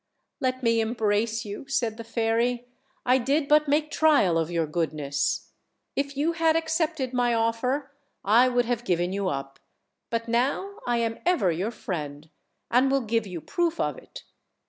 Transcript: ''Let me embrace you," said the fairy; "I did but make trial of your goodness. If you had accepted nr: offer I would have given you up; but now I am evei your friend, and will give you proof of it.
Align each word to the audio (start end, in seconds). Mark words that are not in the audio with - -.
''Let 0.41 0.63
me 0.63 0.79
embrace 0.79 1.45
you," 1.45 1.67
said 1.67 1.97
the 1.97 2.03
fairy; 2.03 2.65
"I 3.05 3.19
did 3.19 3.47
but 3.47 3.67
make 3.67 3.91
trial 3.91 4.35
of 4.35 4.49
your 4.49 4.65
goodness. 4.65 5.49
If 5.95 6.17
you 6.17 6.31
had 6.31 6.55
accepted 6.55 7.11
nr: 7.13 7.37
offer 7.39 7.91
I 8.25 8.49
would 8.49 8.65
have 8.65 8.83
given 8.83 9.13
you 9.13 9.27
up; 9.27 9.59
but 10.09 10.27
now 10.27 10.79
I 10.87 10.97
am 10.97 11.17
evei 11.17 11.55
your 11.55 11.69
friend, 11.69 12.31
and 12.71 12.89
will 12.89 13.01
give 13.01 13.27
you 13.27 13.41
proof 13.41 13.79
of 13.79 13.95
it. 13.99 14.23